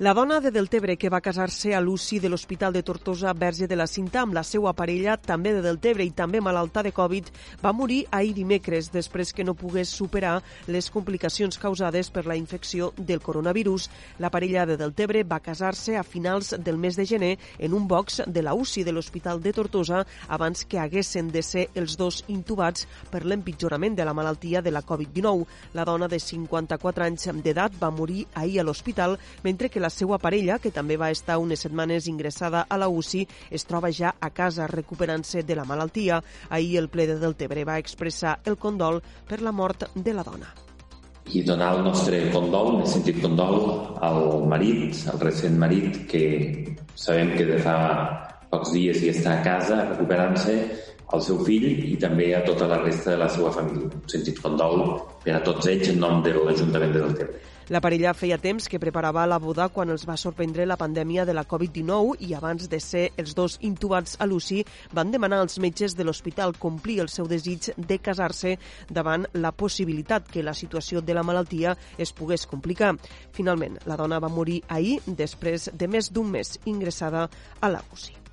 [0.00, 3.74] La dona de Deltebre que va casar-se a l'UCI de l'Hospital de Tortosa Verge de
[3.74, 7.72] la Cinta amb la seva parella, també de Deltebre i també malalta de Covid, va
[7.74, 10.36] morir ahir dimecres després que no pogués superar
[10.68, 13.88] les complicacions causades per la infecció del coronavirus.
[14.22, 18.22] La parella de Deltebre va casar-se a finals del mes de gener en un box
[18.24, 22.86] de la UCI de l'Hospital de Tortosa abans que haguessin de ser els dos intubats
[23.10, 25.42] per l'empitjorament de la malaltia de la Covid-19.
[25.74, 29.94] La dona de 54 anys d'edat va morir ahir a l'hospital mentre que la la
[29.94, 33.24] seva parella, que també va estar unes setmanes ingressada a la UCI,
[33.56, 36.20] es troba ja a casa recuperant-se de la malaltia.
[36.50, 40.52] Ahir el ple de Deltebre va expressar el condol per la mort de la dona.
[41.28, 46.24] I donar el nostre condol, en sentit condol, al marit, al recent marit, que
[46.96, 47.76] sabem que de fa
[48.50, 50.58] pocs dies hi està a casa recuperant-se,
[51.08, 53.88] al seu fill i també a tota la resta de la seva família.
[53.88, 54.82] Un sentit condol
[55.24, 57.46] per a tots ells en nom de l'Ajuntament de Deltebre.
[57.68, 61.34] La parella feia temps que preparava la boda quan els va sorprendre la pandèmia de
[61.36, 64.62] la Covid-19 i abans de ser els dos intubats a l'UCI
[64.96, 68.54] van demanar als metges de l'hospital complir el seu desig de casar-se
[68.88, 72.94] davant la possibilitat que la situació de la malaltia es pogués complicar.
[73.36, 77.28] Finalment, la dona va morir ahir després de més d'un mes ingressada
[77.60, 78.27] a la UCI.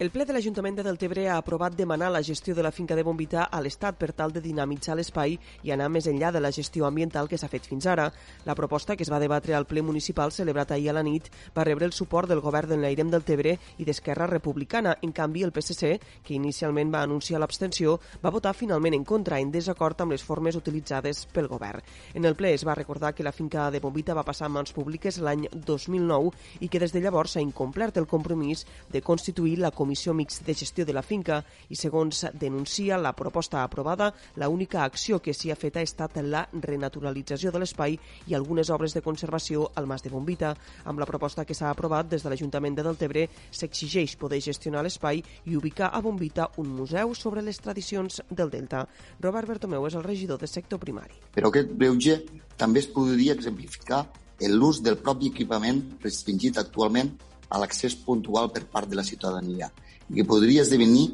[0.00, 3.02] El ple de l'Ajuntament de Deltebre ha aprovat demanar la gestió de la finca de
[3.04, 6.86] Bombita a l'Estat per tal de dinamitzar l'espai i anar més enllà de la gestió
[6.88, 8.06] ambiental que s'ha fet fins ara.
[8.46, 11.66] La proposta, que es va debatre al ple municipal celebrat ahir a la nit, va
[11.68, 14.94] rebre el suport del govern del Nairem Deltebre i d'Esquerra Republicana.
[15.02, 15.92] En canvi, el PSC,
[16.24, 20.56] que inicialment va anunciar l'abstenció, va votar finalment en contra, en desacord amb les formes
[20.56, 21.84] utilitzades pel govern.
[22.14, 24.72] En el ple es va recordar que la finca de Bombita va passar a mans
[24.72, 26.32] públiques l'any 2009
[26.64, 30.44] i que des de llavors s'ha incomplert el compromís de constituir la comissió Comissió Mixta
[30.44, 35.50] de Gestió de la Finca i, segons denuncia la proposta aprovada, l'única acció que s'hi
[35.50, 37.96] ha fet ha estat la renaturalització de l'espai
[38.30, 40.52] i algunes obres de conservació al Mas de Bombita.
[40.86, 45.24] Amb la proposta que s'ha aprovat des de l'Ajuntament de Deltebre, s'exigeix poder gestionar l'espai
[45.50, 48.84] i ubicar a Bombita un museu sobre les tradicions del Delta.
[49.18, 51.18] Robert Bertomeu és el regidor de sector primari.
[51.34, 52.20] Però aquest breuge
[52.54, 54.04] també es podria exemplificar
[54.38, 57.10] en l'ús del propi equipament restringit actualment
[57.50, 59.70] a l'accés puntual per part de la ciutadania
[60.10, 61.08] i que podria esdevenir,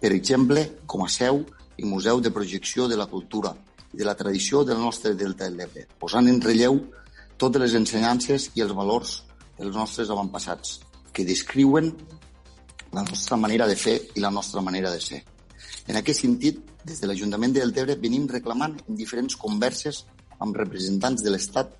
[0.00, 1.42] per exemple, com a seu
[1.80, 3.54] i museu de projecció de la cultura
[3.92, 6.78] i de la tradició del nostre Delta del Ebre, posant en relleu
[7.40, 9.22] totes les ensenyances i els valors
[9.58, 10.80] dels nostres avantpassats,
[11.12, 11.92] que descriuen
[12.92, 15.22] la nostra manera de fer i la nostra manera de ser.
[15.88, 20.04] En aquest sentit, des de l'Ajuntament de Deltebre venim reclamant en diferents converses
[20.42, 21.76] amb representants de l'Estat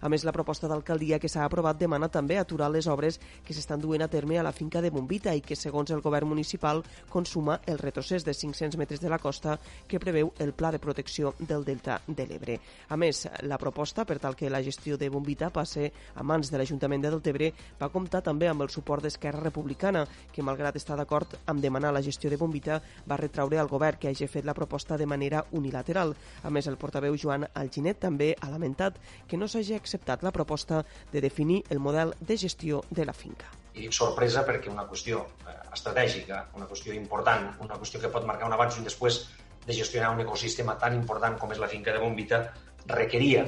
[0.00, 3.80] a més, la proposta d'alcaldia que s'ha aprovat demana també aturar les obres que s'estan
[3.80, 7.60] duent a terme a la finca de Bombita i que, segons el govern municipal, consuma
[7.66, 11.64] el retrocés de 500 metres de la costa que preveu el Pla de Protecció del
[11.64, 12.56] Delta de l'Ebre.
[12.88, 16.58] A més, la proposta, per tal que la gestió de Bombita passe a mans de
[16.58, 21.36] l'Ajuntament de Deltebre, va comptar també amb el suport d'Esquerra Republicana, que, malgrat estar d'acord
[21.46, 24.96] amb demanar la gestió de Bombita, va retraure al govern que hagi fet la proposta
[24.96, 26.14] de manera unilateral.
[26.42, 28.96] A més, el portaveu Joan Alginet també ha lamentat
[29.28, 33.50] que no s'hagi acceptat la proposta de definir el model de gestió de la finca.
[33.74, 38.26] I dic sorpresa perquè una qüestió eh, estratègica, una qüestió important, una qüestió que pot
[38.26, 39.24] marcar un abans i un després
[39.66, 42.44] de gestionar un ecosistema tan important com és la finca de Bombita,
[42.86, 43.44] requeria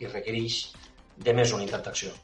[0.00, 0.60] i requereix
[1.18, 2.14] de més unitat d'acció,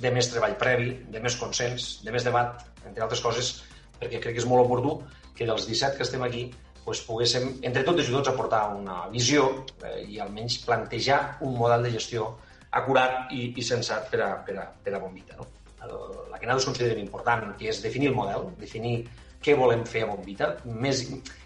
[0.00, 3.54] de més treball previ, de més consens, de més debat, entre altres coses,
[3.98, 5.00] perquè crec que és molt oportú
[5.34, 6.44] que dels 17 que estem aquí
[6.84, 9.48] pues, poguéssim, entre tots i tots, aportar una visió
[9.82, 12.34] eh, i almenys plantejar un model de gestió
[12.80, 15.38] acurat i, i sensat per a, per a, per a Bombita.
[15.38, 15.48] No?
[15.84, 18.96] La que nosaltres considerem important, que és definir el model, definir
[19.44, 20.54] què volem fer a Bombita.
[20.64, 21.04] Més,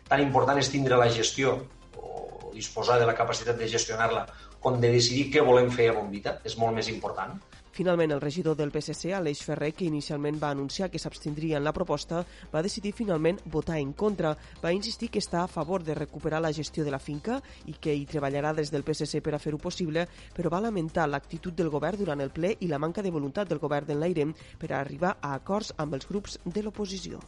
[0.08, 1.56] tan important és tindre la gestió
[1.98, 4.26] o disposar de la capacitat de gestionar-la
[4.62, 7.34] com de decidir què volem fer a Bombita, és molt més important.
[7.78, 11.72] Finalment, el regidor del PSC, Aleix Ferrer, que inicialment va anunciar que s'abstindria en la
[11.72, 14.32] proposta, va decidir finalment votar en contra.
[14.58, 17.38] Va insistir que està a favor de recuperar la gestió de la finca
[17.70, 21.54] i que hi treballarà des del PSC per a fer-ho possible, però va lamentar l'actitud
[21.54, 24.72] del govern durant el ple i la manca de voluntat del govern del l'Airem per
[24.72, 27.22] a arribar a acords amb els grups de l'oposició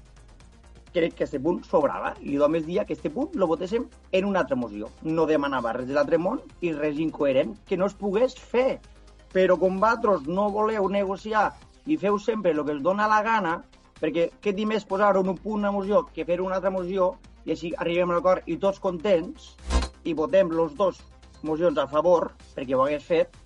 [0.90, 4.40] crec que aquest punt sobrava i només dia que aquest punt lo votéssim en una
[4.40, 4.88] altra moció.
[5.06, 8.80] No demanava res de l'altre món i res incoherent que no es pogués fer
[9.32, 11.50] però com vosaltres no voleu negociar
[11.86, 13.58] i feu sempre el que els dona la gana,
[14.00, 17.54] perquè què dir més posar un punt a moció que fer una altra moció i
[17.54, 19.54] així arribem a l'acord i tots contents
[20.04, 21.00] i votem els dos
[21.42, 23.36] mocions a favor, perquè ho hagués fet,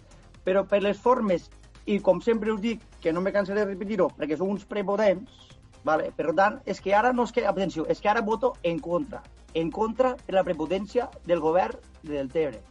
[0.45, 1.51] però per les formes,
[1.87, 5.45] i com sempre us dic, que no me cansaré de repetir-ho, perquè som uns prepotents,
[5.85, 6.11] Vale?
[6.17, 9.21] Per tant, és que ara no és que, atenció, és que ara voto en contra.
[9.55, 12.63] En contra de la prepotència del govern de Deltebre.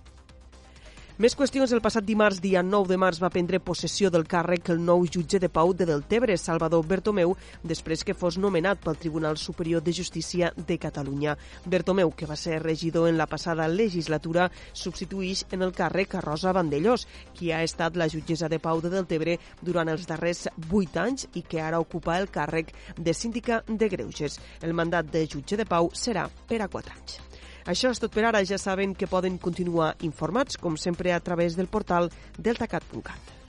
[1.21, 1.69] Més qüestions.
[1.69, 5.38] El passat dimarts, dia 9 de març, va prendre possessió del càrrec el nou jutge
[5.38, 10.50] de pau de Deltebre, Salvador Bertomeu, després que fos nomenat pel Tribunal Superior de Justícia
[10.57, 11.36] de Catalunya.
[11.69, 16.51] Bertomeu, que va ser regidor en la passada legislatura, substitueix en el càrrec a Rosa
[16.57, 17.06] Vandellós,
[17.38, 21.45] qui ha estat la jutgessa de pau de Deltebre durant els darrers vuit anys i
[21.45, 24.39] que ara ocupa el càrrec de síndica de Greuges.
[24.66, 27.21] El mandat de jutge de pau serà per a quatre anys.
[27.65, 28.44] Això és tot per ara.
[28.48, 33.43] Ja saben que poden continuar informats, com sempre, a través del portal deltacat.cat.